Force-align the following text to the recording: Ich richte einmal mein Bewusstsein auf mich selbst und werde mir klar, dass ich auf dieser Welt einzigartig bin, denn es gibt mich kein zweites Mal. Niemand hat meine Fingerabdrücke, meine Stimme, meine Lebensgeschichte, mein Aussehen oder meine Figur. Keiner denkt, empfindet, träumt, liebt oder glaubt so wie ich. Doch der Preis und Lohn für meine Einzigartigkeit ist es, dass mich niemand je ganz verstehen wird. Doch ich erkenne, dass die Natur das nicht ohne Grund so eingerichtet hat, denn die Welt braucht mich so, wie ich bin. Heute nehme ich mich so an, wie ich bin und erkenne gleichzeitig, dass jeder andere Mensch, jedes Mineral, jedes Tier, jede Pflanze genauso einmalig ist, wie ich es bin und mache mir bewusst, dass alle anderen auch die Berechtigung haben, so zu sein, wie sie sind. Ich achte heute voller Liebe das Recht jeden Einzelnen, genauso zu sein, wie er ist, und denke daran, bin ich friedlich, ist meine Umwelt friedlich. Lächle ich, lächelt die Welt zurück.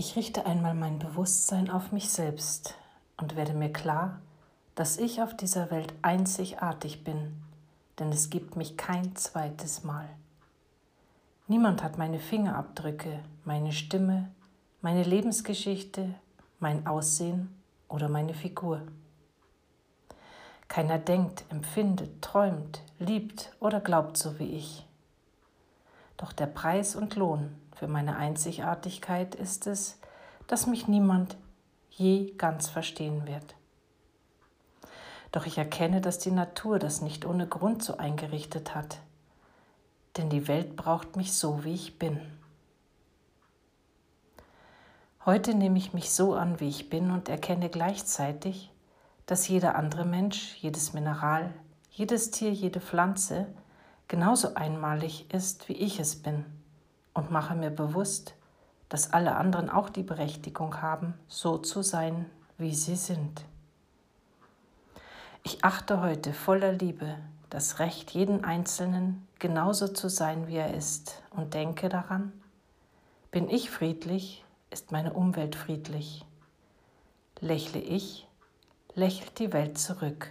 Ich 0.00 0.16
richte 0.16 0.46
einmal 0.46 0.72
mein 0.72 0.98
Bewusstsein 0.98 1.68
auf 1.68 1.92
mich 1.92 2.08
selbst 2.08 2.74
und 3.18 3.36
werde 3.36 3.52
mir 3.52 3.70
klar, 3.70 4.18
dass 4.74 4.96
ich 4.96 5.20
auf 5.20 5.36
dieser 5.36 5.70
Welt 5.70 5.92
einzigartig 6.00 7.04
bin, 7.04 7.36
denn 7.98 8.08
es 8.08 8.30
gibt 8.30 8.56
mich 8.56 8.78
kein 8.78 9.14
zweites 9.14 9.84
Mal. 9.84 10.08
Niemand 11.48 11.82
hat 11.82 11.98
meine 11.98 12.18
Fingerabdrücke, 12.18 13.20
meine 13.44 13.72
Stimme, 13.72 14.30
meine 14.80 15.02
Lebensgeschichte, 15.02 16.14
mein 16.60 16.86
Aussehen 16.86 17.54
oder 17.86 18.08
meine 18.08 18.32
Figur. 18.32 18.80
Keiner 20.68 20.96
denkt, 20.96 21.44
empfindet, 21.50 22.22
träumt, 22.22 22.80
liebt 22.98 23.52
oder 23.60 23.80
glaubt 23.82 24.16
so 24.16 24.38
wie 24.38 24.56
ich. 24.56 24.86
Doch 26.16 26.32
der 26.32 26.46
Preis 26.46 26.96
und 26.96 27.16
Lohn 27.16 27.54
für 27.80 27.88
meine 27.88 28.16
Einzigartigkeit 28.16 29.34
ist 29.34 29.66
es, 29.66 29.98
dass 30.48 30.66
mich 30.66 30.86
niemand 30.86 31.38
je 31.88 32.32
ganz 32.32 32.68
verstehen 32.68 33.26
wird. 33.26 33.54
Doch 35.32 35.46
ich 35.46 35.56
erkenne, 35.56 36.02
dass 36.02 36.18
die 36.18 36.30
Natur 36.30 36.78
das 36.78 37.00
nicht 37.00 37.24
ohne 37.24 37.46
Grund 37.46 37.82
so 37.82 37.96
eingerichtet 37.96 38.74
hat, 38.74 38.98
denn 40.18 40.28
die 40.28 40.46
Welt 40.46 40.76
braucht 40.76 41.16
mich 41.16 41.32
so, 41.32 41.64
wie 41.64 41.72
ich 41.72 41.98
bin. 41.98 42.20
Heute 45.24 45.54
nehme 45.54 45.78
ich 45.78 45.94
mich 45.94 46.10
so 46.10 46.34
an, 46.34 46.60
wie 46.60 46.68
ich 46.68 46.90
bin 46.90 47.10
und 47.10 47.30
erkenne 47.30 47.70
gleichzeitig, 47.70 48.70
dass 49.24 49.48
jeder 49.48 49.74
andere 49.74 50.04
Mensch, 50.04 50.54
jedes 50.56 50.92
Mineral, 50.92 51.54
jedes 51.90 52.30
Tier, 52.30 52.52
jede 52.52 52.82
Pflanze 52.82 53.46
genauso 54.06 54.54
einmalig 54.54 55.32
ist, 55.32 55.66
wie 55.70 55.76
ich 55.76 55.98
es 55.98 56.22
bin 56.22 56.44
und 57.14 57.30
mache 57.30 57.54
mir 57.54 57.70
bewusst, 57.70 58.34
dass 58.88 59.12
alle 59.12 59.36
anderen 59.36 59.70
auch 59.70 59.88
die 59.88 60.02
Berechtigung 60.02 60.82
haben, 60.82 61.14
so 61.28 61.58
zu 61.58 61.82
sein, 61.82 62.26
wie 62.58 62.74
sie 62.74 62.96
sind. 62.96 63.44
Ich 65.42 65.64
achte 65.64 66.00
heute 66.02 66.32
voller 66.32 66.72
Liebe 66.72 67.16
das 67.50 67.78
Recht 67.78 68.12
jeden 68.12 68.44
Einzelnen, 68.44 69.26
genauso 69.38 69.88
zu 69.88 70.08
sein, 70.08 70.46
wie 70.46 70.56
er 70.56 70.74
ist, 70.74 71.22
und 71.30 71.54
denke 71.54 71.88
daran, 71.88 72.32
bin 73.30 73.48
ich 73.48 73.70
friedlich, 73.70 74.44
ist 74.70 74.92
meine 74.92 75.12
Umwelt 75.12 75.56
friedlich. 75.56 76.24
Lächle 77.40 77.80
ich, 77.80 78.28
lächelt 78.94 79.38
die 79.38 79.52
Welt 79.52 79.78
zurück. 79.78 80.30